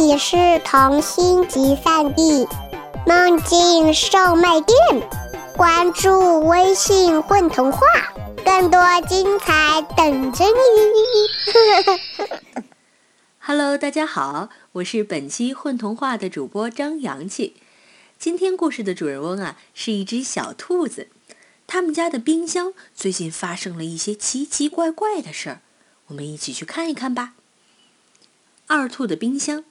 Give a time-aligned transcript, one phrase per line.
[0.00, 2.48] 里是童心集散地，
[3.06, 4.74] 梦境售卖店。
[5.54, 7.86] 关注微信“混童话”，
[8.42, 12.62] 更多精彩等着你。
[13.40, 17.56] Hello，大家好，我是本期“混童话”的主播张阳气。
[18.18, 21.08] 今天故事的主人翁啊，是一只小兔子。
[21.66, 25.60] 他们家的冰箱最近发生了一些奇奇怪怪的事儿，
[26.06, 27.34] 我们一起去看一看吧。
[28.66, 29.62] 二兔的冰箱。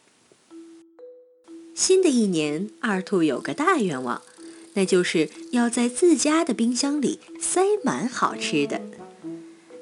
[1.79, 4.21] 新的一年，二兔有个大愿望，
[4.73, 8.81] 那就是要在自家的冰箱里塞满好吃的，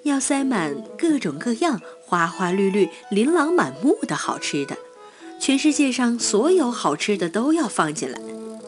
[0.04, 4.78] 要塞满各种各样、花花绿绿、琳琅满目的好吃的，
[5.40, 8.22] 全世界上所有好吃的都要放进来。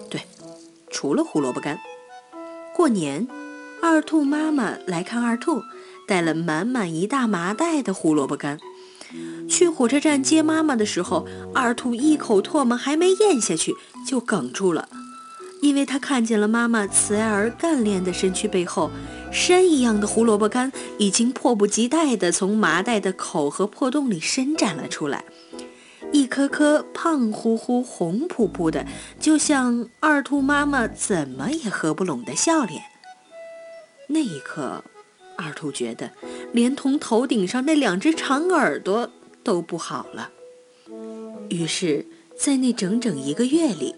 [0.10, 0.22] 对，
[0.90, 1.80] 除了胡萝卜干。
[2.76, 3.28] 过年，
[3.80, 5.62] 二兔妈妈来看二兔，
[6.08, 8.60] 带了满满一大麻袋的胡萝卜干。
[9.50, 13.74] 去火车站接妈妈的时候，二兔一口唾沫还没咽下去
[14.08, 14.88] 就哽住了，
[15.62, 18.92] 因为他看见了妈妈慈爱而干练的身躯背后，
[19.32, 25.24] 山一样的胡萝卜干已经迫不及待地从麻袋的口和破洞里伸展了出来，
[26.12, 28.86] 一颗颗胖乎乎、红扑扑的，
[29.20, 32.84] 就像二兔妈妈怎么也合不拢的笑脸。
[34.08, 34.84] 那一刻。
[35.42, 36.12] 二兔觉得，
[36.52, 39.10] 连同头顶上那两只长耳朵
[39.44, 40.30] 都不好了。
[41.50, 42.06] 于是，
[42.38, 43.96] 在那整整一个月里，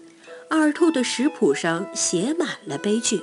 [0.48, 3.22] 二兔的食谱上写满了悲剧：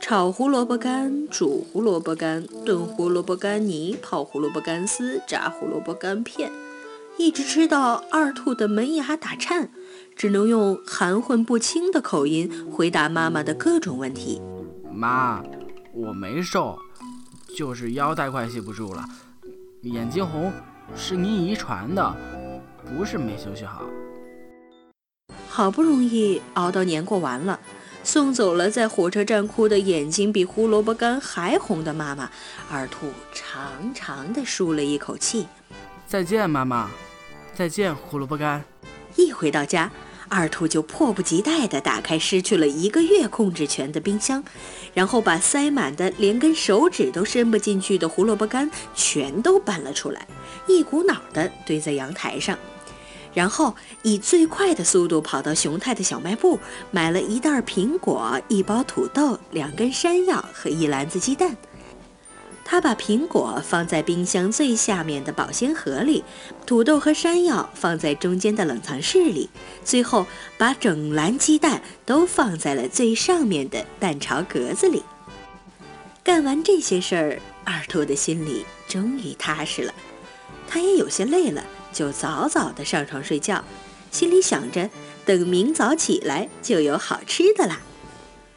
[0.00, 6.50] 炒胡萝卜干、煮胡萝卜干、炖胡萝卜干泥、泡胡萝卜干丝、炸胡萝卜干片，
[7.16, 9.70] 一直吃到二兔的门牙打颤，
[10.16, 14.40] 只能用含混不清的口音回答妈妈的各种问题。
[14.92, 15.42] 妈，
[15.92, 16.78] 我没瘦。
[17.56, 19.04] 就是腰带快系不住了，
[19.82, 20.52] 眼睛红
[20.96, 22.14] 是你遗传的，
[22.84, 23.82] 不是没休息好。
[25.48, 27.60] 好不容易熬到年过完了，
[28.02, 32.28] 送走了在火车站哭的眼睛比胡萝卜干还红的妈妈，
[32.68, 35.46] 二兔长长的舒了一口气。
[36.06, 36.90] 再见，妈妈，
[37.54, 38.64] 再见，胡萝卜干。
[39.14, 39.90] 一回到家。
[40.34, 44.42] 二兔就迫不及待地打开失去了一个月控制权的冰箱，
[44.92, 50.26] 然后把塞满的连根手指都伸不进去的胡萝卜干全都搬了出来，
[50.66, 52.58] 一股脑地堆在阳台上，
[53.32, 56.58] 然后以最快的速度跑到熊太的小卖部，
[56.90, 61.56] 买了一袋苹果、一包土豆、两根山药和一篮子鸡蛋。
[62.64, 66.24] 他把苹果放在冰箱最下面的保鲜盒里，
[66.64, 69.50] 土豆和山药放在中间的冷藏室里，
[69.84, 70.26] 最后
[70.56, 75.02] 把整篮鸡蛋都放在了最上面的蛋巢格子里。
[76.22, 79.92] 干完这些事儿，二兔的心里终于踏实了，
[80.66, 83.62] 他也有些累了，就早早的上床睡觉，
[84.10, 84.88] 心里想着
[85.26, 87.82] 等明早起来就有好吃的啦。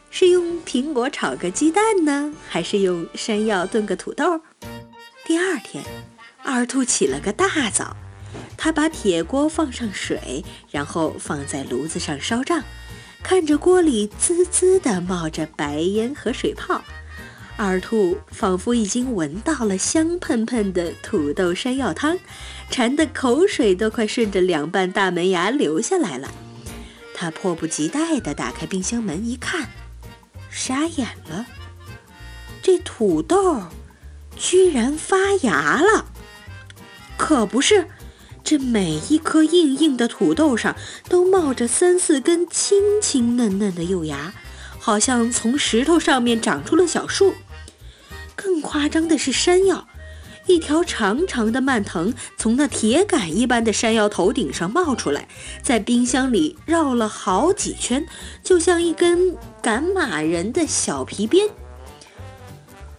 [0.09, 4.41] 是用苹果炒个鸡蛋呢，还是用山药炖个土豆？
[5.25, 5.83] 第二天，
[6.43, 7.95] 二兔起了个大早，
[8.57, 12.63] 他把铁锅放上水，然后放在炉子上烧胀，
[13.21, 16.81] 看着锅里滋滋地冒着白烟和水泡，
[17.57, 22.17] 二兔仿佛已经闻到了香喷喷的土豆山药汤，
[22.71, 26.31] 馋得口水都快顺着两半大门牙流下来了。
[27.13, 29.67] 他迫不及待地打开冰箱门一看。
[30.59, 31.45] 傻眼了，
[32.63, 33.61] 这土豆
[34.35, 36.07] 居然发芽了！
[37.15, 37.87] 可不是，
[38.43, 40.75] 这每一颗硬硬的土豆上
[41.07, 44.33] 都冒着三四根青青嫩嫩的幼芽，
[44.79, 47.35] 好像从石头上面长出了小树。
[48.35, 49.87] 更夸张的是山药，
[50.47, 55.27] 一条长长的蔓藤从那铁杆一般的山药头顶上冒出来，
[55.61, 58.05] 在冰箱里绕了好几圈，
[58.43, 59.35] 就像一根。
[59.61, 61.49] 赶马人的小皮鞭，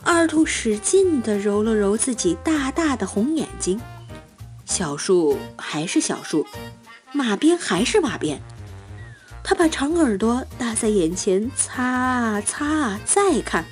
[0.02, 3.80] 二兔使劲地揉了揉自己大大的红眼睛，
[4.66, 6.46] 小树还是小树，
[7.12, 8.42] 马鞭还是马鞭。
[9.42, 13.64] 他把长耳朵搭在眼前，擦啊擦啊，再看，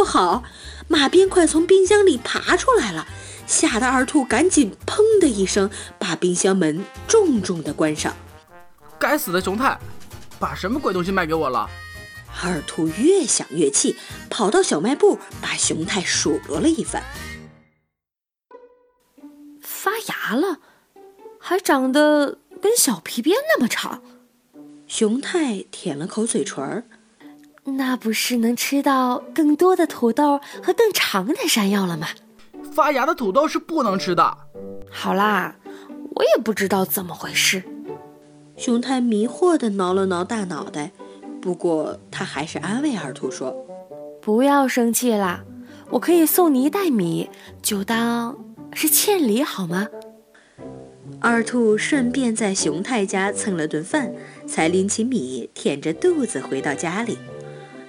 [0.00, 0.42] 不好，
[0.88, 3.06] 马鞭快从冰箱里爬出来了，
[3.46, 8.16] 吓得二兔赶紧砰的一声把冰箱门重重的关上。
[8.98, 9.78] 该死的熊太，
[10.38, 11.68] 把什么鬼东西卖给我了？
[12.42, 13.94] 二兔越想越气，
[14.30, 17.02] 跑到小卖部把熊太数落了一番。
[19.60, 20.60] 发芽了，
[21.38, 24.02] 还长得跟小皮鞭那么长。
[24.86, 26.84] 熊太舔了口嘴唇儿，
[27.76, 32.08] 那不是能吃到更多的土豆和更长的山药了吗？
[32.72, 34.36] 发芽的土豆是不能吃的。
[34.90, 35.56] 好啦，
[36.14, 37.62] 我也不知道怎么回事。
[38.56, 40.92] 熊太迷惑地挠了挠大脑袋，
[41.40, 43.56] 不过他还是安慰二兔说
[44.20, 45.42] ：“不要生气啦，
[45.90, 47.30] 我可以送你一袋米，
[47.62, 48.36] 就当
[48.74, 49.88] 是欠礼好吗？”
[51.20, 54.12] 二兔顺便在熊太家蹭了顿饭，
[54.46, 57.18] 才拎起米，舔着肚子回到家里。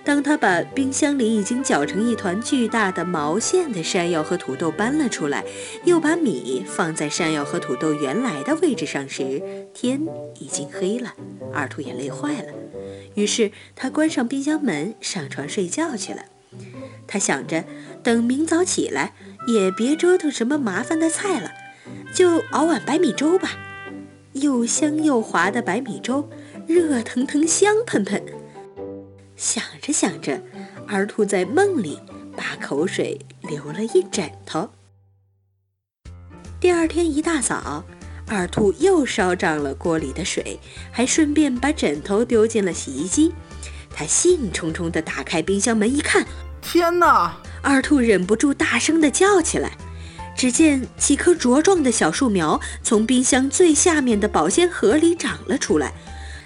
[0.03, 5.45] 当他把冰箱里已经搅成一团巨大的毛线的山药和土豆搬了出来，
[5.86, 9.42] 又把米放在山药和土豆原来的位置上时，
[9.74, 10.01] 天
[10.39, 11.13] 已经黑了。
[11.53, 12.53] 二兔也累坏了，
[13.13, 16.25] 于是他关上冰箱门，上床睡觉去了。
[17.07, 17.63] 他想着，
[18.01, 19.13] 等明早起来，
[19.47, 21.51] 也别折腾什么麻烦的菜了，
[22.13, 23.51] 就熬碗白米粥吧。
[24.33, 26.27] 又香又滑的白米粥，
[26.65, 28.24] 热腾腾，香喷喷。
[29.42, 30.40] 想着想着，
[30.88, 32.00] 二兔在梦里
[32.38, 34.70] 把口水流了一枕头。
[36.60, 37.84] 第二天一大早，
[38.28, 40.60] 二兔又烧涨了锅里的水，
[40.92, 43.34] 还顺便把枕头丢进了洗衣机。
[43.90, 46.24] 他兴冲冲地打开冰箱门一看，
[46.62, 47.36] 天哪！
[47.64, 49.72] 二兔忍不住大声地叫起来。
[50.38, 55.94] 只见几棵茁壮的小树苗从冰箱最下面的保鲜盒里长了出来。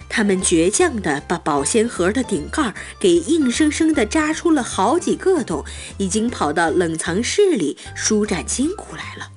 [0.08, 5.64] 他们倔强地把保鲜盒的顶盖给硬生生地扎出了好几个洞，
[5.98, 9.30] 已经跑到冷藏室里舒展筋骨来了。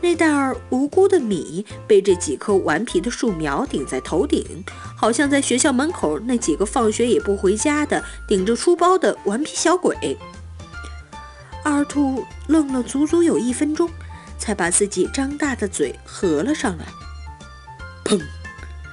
[0.00, 4.64] 那袋儿无辜的米被这几棵顽皮的树苗顶在头顶，
[4.96, 10.16] 好像在学校门口那几个放学也不回家的顶着书包的顽皮小鬼。
[11.64, 13.90] 二兔愣了足足有一分钟，
[14.38, 16.84] 才把自己张大的嘴合了上来。
[18.04, 18.22] 砰！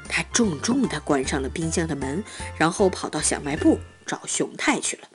[0.07, 2.24] 他重重地关上了冰箱的门，
[2.57, 5.07] 然后跑到小卖部找熊太去了。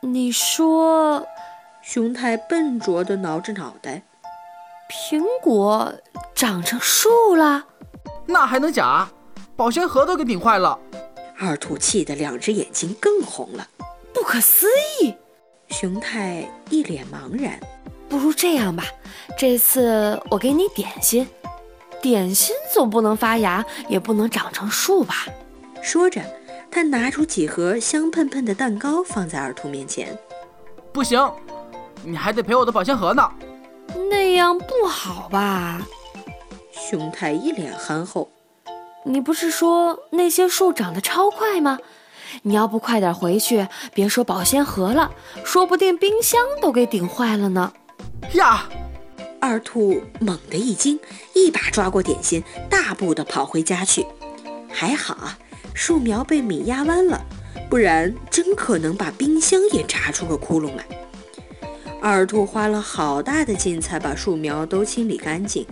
[0.00, 1.26] 你说，
[1.82, 4.02] 熊太笨拙地挠着脑袋，
[4.90, 5.92] 苹果
[6.34, 7.64] 长成树了？
[8.26, 9.08] 那还能假？
[9.54, 10.78] 保鲜盒都给顶坏了！
[11.38, 13.68] 二兔气得两只眼睛更红了，
[14.14, 14.66] 不可思
[15.00, 15.14] 议！
[15.68, 17.58] 熊太一脸茫然。
[18.08, 18.84] 不如这样吧，
[19.38, 21.28] 这次我给你点心。
[22.02, 25.26] 点心总不能发芽，也不能长成树吧？
[25.80, 26.20] 说着，
[26.70, 30.18] 他拿出几盒香喷喷的蛋糕放在二兔面前。
[30.92, 31.18] 不行，
[32.04, 33.30] 你还得赔我的保鲜盒呢。
[34.10, 35.80] 那样不好吧？
[36.72, 38.30] 熊太一脸憨厚。
[39.04, 41.78] 你不是说那些树长得超快吗？
[42.42, 45.12] 你要不快点回去，别说保鲜盒了，
[45.44, 47.72] 说不定冰箱都给顶坏了呢。
[48.32, 48.68] 呀！
[49.42, 51.00] 二兔猛地一惊，
[51.34, 54.06] 一把抓过点心，大步地跑回家去。
[54.70, 55.32] 还好，
[55.74, 57.20] 树苗被米压弯了，
[57.68, 60.86] 不然真可能把冰箱也扎出个窟窿来。
[62.00, 65.66] 二兔花了好大的劲才把树苗都清理干净。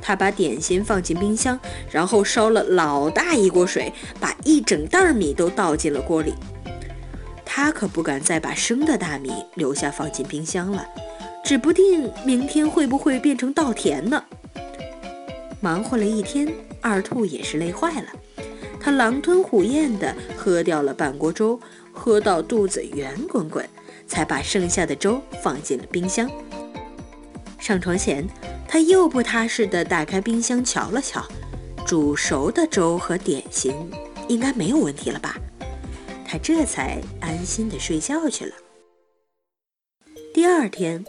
[0.00, 1.56] 他把点心放进冰箱，
[1.92, 6.34] 然后烧了老大一锅水，把一整袋米都倒进了锅里。
[7.44, 10.84] 他可不敢再把生的大米留下放进冰箱了。
[11.44, 14.24] 指不定明天会不会变成稻田呢？
[15.60, 16.48] 忙活了一天，
[16.80, 18.06] 二兔也是累坏了。
[18.80, 21.60] 他狼吞虎咽地喝掉了半锅粥，
[21.92, 23.68] 喝到肚子圆滚滚，
[24.06, 26.30] 才把剩下的粥放进了冰箱。
[27.58, 28.26] 上床前，
[28.66, 31.24] 他又不踏实地打开冰箱瞧了瞧，
[31.84, 33.74] 煮熟的粥和点心
[34.28, 35.36] 应该没有问题了吧？
[36.24, 38.54] 他这才安心地睡觉去了。
[40.32, 41.04] 第二天。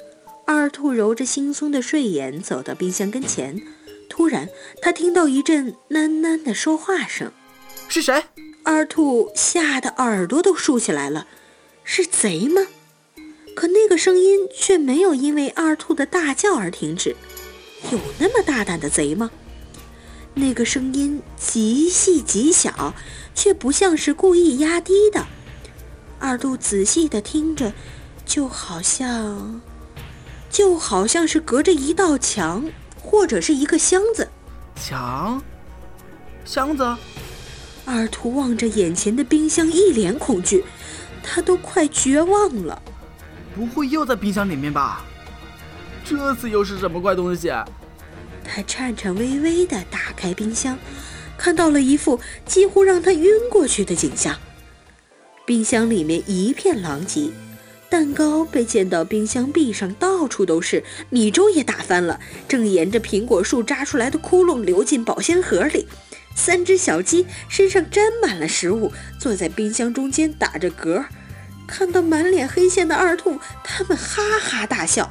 [0.46, 3.62] 二兔揉着惺忪的睡眼走到冰箱跟前，
[4.10, 4.50] 突然
[4.82, 7.32] 他听到一阵喃喃的说话声
[7.88, 8.26] ：“是谁？”
[8.64, 11.28] 二兔吓得耳朵都竖起来了
[11.84, 12.62] ，“是贼吗？”
[13.56, 17.16] 可那个声音却没有因为二兔的大叫而停止。
[17.92, 19.32] 有那么大胆的贼吗？
[20.36, 22.96] 那个声音极细极小，
[23.36, 25.28] 却不像是故意压低的。
[26.20, 27.74] 二兔仔细地听着，
[28.26, 29.62] 就好像……
[30.53, 32.69] 就好像是隔着一道墙，
[33.01, 34.29] 或者是一个箱子。
[34.75, 35.41] 墙，
[36.45, 36.95] 箱子。
[37.86, 40.63] 二图望着眼前的冰箱，一脸恐惧，
[41.24, 42.79] 他都快绝望了。
[43.55, 45.03] 不会又在冰箱里面吧？
[46.05, 47.50] 这次又是什么怪东西？
[48.43, 50.77] 他颤颤巍巍地打开冰箱，
[51.36, 54.38] 看到了一副几乎让他晕过去的景象。
[55.48, 57.31] 冰箱里面一片狼藉。
[57.94, 60.82] 蛋糕被溅到冰箱壁上，到处都是；
[61.12, 65.88] 米粥也打翻了，正沿着苹果树扎出来的窟窿流进保鲜盒里。
[66.34, 71.06] 三只小鸡身上沾满了食物，坐在冰箱中间打着嗝。
[71.68, 75.08] 看到满脸黑线的二兔，他们哈哈大笑。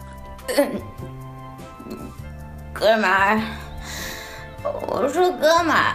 [2.72, 3.40] 哥们儿，
[4.64, 5.94] 我说哥们儿，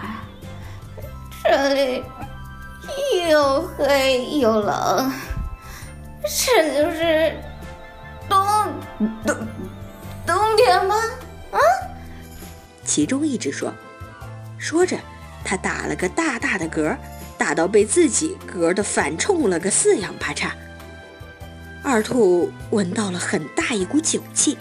[1.44, 2.02] 这里
[3.30, 5.12] 又黑又冷，
[6.24, 7.34] 这就是
[8.30, 8.40] 冬
[9.26, 9.36] 冬
[10.26, 10.96] 冬天吗？
[11.52, 11.60] 啊？
[12.84, 13.74] 其中一只说，
[14.58, 14.98] 说着，
[15.44, 16.96] 他打了个大大的嗝，
[17.38, 20.56] 打到被自己嗝的反冲了个四仰八叉。
[21.84, 24.58] 二兔闻到了很大一股酒气，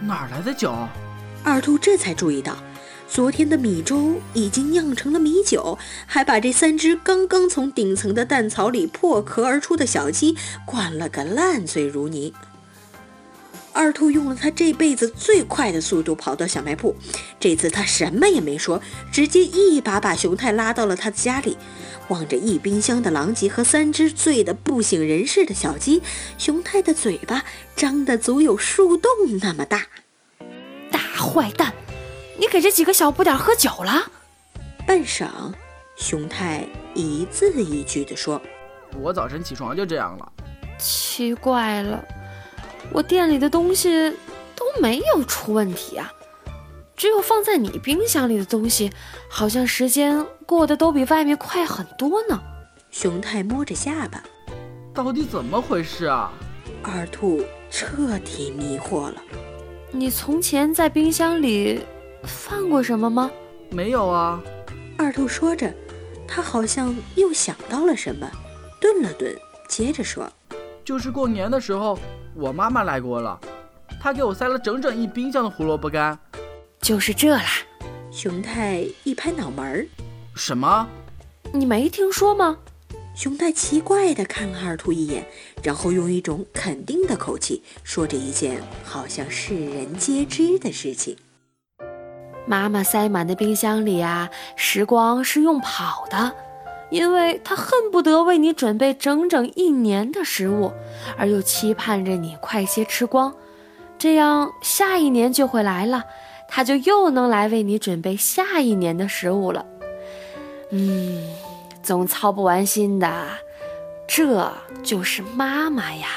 [0.00, 0.74] 哪来的酒？
[1.42, 2.56] 二兔这才注意到，
[3.12, 12.32] 昨天的米粥已经酿成了米酒，还把这三只刚刚从顶层的蛋槽里破壳而出的小鸡灌了个烂醉如泥。
[13.74, 16.96] 二兔用了他这辈子最快的速度跑到小卖部，
[17.38, 18.80] 这次他什么也没说，
[19.12, 21.58] 直接一把把熊太拉到了他的家里。
[22.08, 26.00] 望着一冰箱的狼藉和三只醉得不省人事的小鸡，
[26.38, 27.44] 熊太的嘴巴
[27.76, 29.10] 张得足有树洞
[29.42, 29.86] 那么大。
[30.90, 31.74] 大坏蛋，
[32.42, 34.02] 你给这几个小不点喝酒了？
[34.84, 35.28] 半晌，
[35.94, 38.42] 熊太一字一句地说
[39.00, 40.32] ：“我早晨起床就这样了。”
[40.76, 42.04] 奇怪了，
[42.92, 44.10] 我店里的东西
[44.56, 46.12] 都没有出问题啊。
[46.96, 48.90] 只有放在你冰箱里的东西，
[49.30, 52.42] 好像时间过得都比外面快很多呢。
[52.90, 54.20] 熊太摸着下巴，
[54.92, 56.32] 到底怎么回事啊？
[56.82, 59.22] 二兔彻底迷惑了。
[59.92, 61.84] 你从前在冰箱里
[62.24, 63.30] 放过什么吗？
[63.70, 64.42] 没有啊。
[64.96, 65.72] 二兔说着，
[66.28, 68.30] 他好像又想到了什么，
[68.80, 69.34] 顿了顿，
[69.68, 70.30] 接着说
[70.84, 71.98] ：“就是过年的时候，
[72.34, 73.38] 我妈妈来过了，
[74.00, 76.18] 她给我塞了整整一冰箱的胡萝卜干。”
[76.80, 77.44] 就是这啦！
[78.10, 79.86] 熊太一拍脑门儿
[80.36, 80.88] ：“什么？
[81.52, 82.58] 你没听说吗？”
[83.14, 85.26] 熊太奇怪地看了二兔一眼，
[85.62, 91.16] 然后用一种肯定的口气说着一件好像世人皆知的事情
[92.46, 96.32] ：“妈妈塞满的冰箱里啊，时光是用跑的，
[96.90, 100.72] 因为她恨不得为你准备整整一年的食物，
[101.16, 103.34] 而又期盼着你快些吃光，
[103.98, 106.04] 这样下一年就会来了。”
[106.54, 109.64] 他就又能来为你准备下一年的食物了。
[110.68, 111.26] 嗯，
[111.82, 113.10] 总操不完心的，
[114.06, 116.08] 这就是妈妈呀。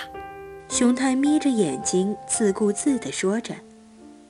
[0.67, 3.53] 熊太眯着眼睛自顾自地说着，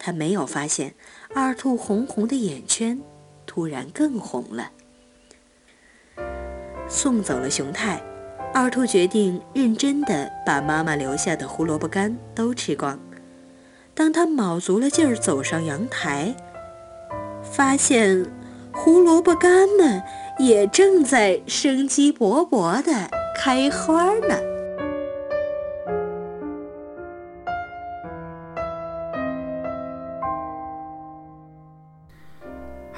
[0.06, 0.94] 他没有发现
[1.34, 3.02] 二兔红红的眼圈
[3.48, 4.70] 突然更红了。
[6.88, 8.04] 送走了熊太，
[8.54, 13.00] 二兔决定认真的把妈妈留下的胡萝卜干都吃光。
[13.96, 16.36] 当他卯足了劲儿走上阳台，
[17.42, 18.28] 发现
[18.72, 20.04] 胡萝卜干们
[20.38, 24.55] 也正在生机勃勃的开花呢。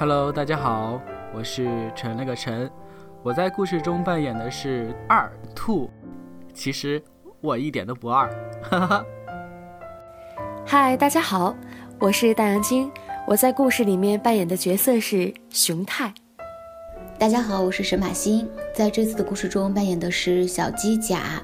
[0.00, 1.02] Hello，大家好，
[1.34, 2.70] 我是陈那个陈，
[3.20, 5.90] 我在故事中扮演的是二兔，
[6.54, 7.02] 其实
[7.40, 8.30] 我一点都不二，
[8.62, 9.04] 哈哈。
[10.64, 11.52] 嗨，大家好，
[11.98, 12.88] 我是大杨晶，
[13.26, 16.14] 我在故事里面扮演的角色是熊太。
[17.18, 21.42] 大家好，我是沈马欣，在这次的故事中扮演的是小机甲。